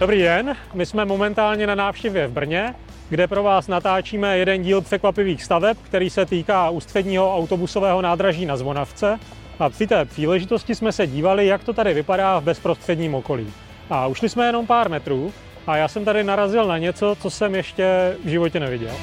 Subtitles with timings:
[0.00, 2.74] Dobrý den, my jsme momentálně na návštěvě v Brně,
[3.08, 8.56] kde pro vás natáčíme jeden díl překvapivých staveb, který se týká ústředního autobusového nádraží na
[8.56, 9.18] Zvonavce.
[9.58, 13.52] A při té příležitosti jsme se dívali, jak to tady vypadá v bezprostředním okolí.
[13.90, 15.32] A ušli jsme jenom pár metrů
[15.66, 18.94] a já jsem tady narazil na něco, co jsem ještě v životě neviděl.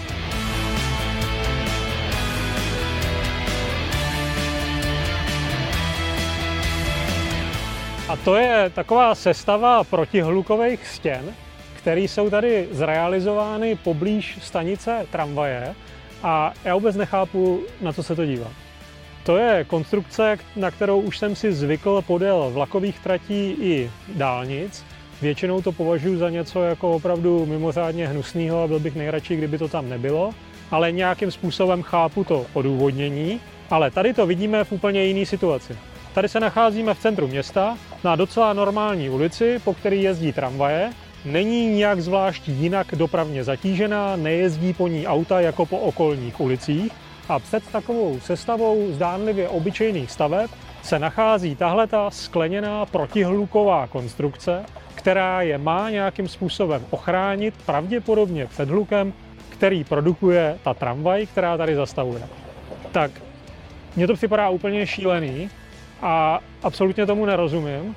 [8.13, 11.33] A to je taková sestava protihlukových stěn,
[11.77, 15.75] které jsou tady zrealizovány poblíž stanice tramvaje
[16.23, 18.47] a já vůbec nechápu, na co se to dívá.
[19.23, 24.85] To je konstrukce, na kterou už jsem si zvykl podél vlakových tratí i dálnic.
[25.21, 29.67] Většinou to považuji za něco jako opravdu mimořádně hnusného a byl bych nejradši, kdyby to
[29.67, 30.33] tam nebylo,
[30.71, 33.39] ale nějakým způsobem chápu to odůvodnění.
[33.69, 35.77] Ale tady to vidíme v úplně jiné situaci.
[36.13, 40.89] Tady se nacházíme v centru města, na docela normální ulici, po které jezdí tramvaje.
[41.25, 46.91] Není nijak zvlášť jinak dopravně zatížená, nejezdí po ní auta jako po okolních ulicích.
[47.29, 54.65] A před takovou sestavou zdánlivě obyčejných staveb se nachází tahle ta skleněná protihluková konstrukce,
[54.95, 59.13] která je má nějakým způsobem ochránit pravděpodobně před hlukem,
[59.49, 62.21] který produkuje ta tramvaj, která tady zastavuje.
[62.91, 63.11] Tak
[63.95, 65.49] mně to připadá úplně šílený,
[66.01, 67.95] a absolutně tomu nerozumím.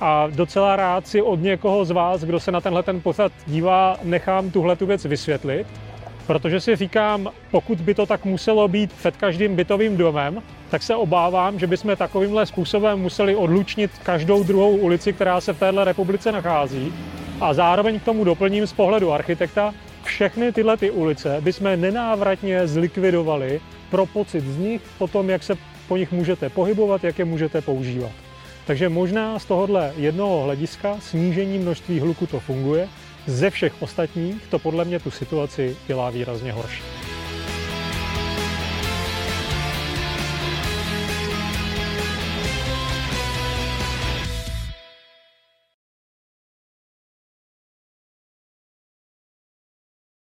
[0.00, 3.96] A docela rád si od někoho z vás, kdo se na tenhle ten pořad dívá,
[4.02, 5.66] nechám tuhle tu věc vysvětlit,
[6.26, 10.96] protože si říkám, pokud by to tak muselo být před každým bytovým domem, tak se
[10.96, 16.32] obávám, že bychom takovýmhle způsobem museli odlučnit každou druhou ulici, která se v téhle republice
[16.32, 16.92] nachází.
[17.40, 23.60] A zároveň k tomu doplním z pohledu architekta, všechny tyhle ty ulice bychom nenávratně zlikvidovali
[23.90, 25.54] pro pocit z nich, potom jak se
[25.88, 28.12] po nich můžete pohybovat, jak je můžete používat.
[28.66, 32.88] Takže možná z tohohle jednoho hlediska snížení množství hluku to funguje,
[33.26, 36.82] ze všech ostatních to podle mě tu situaci dělá výrazně horší.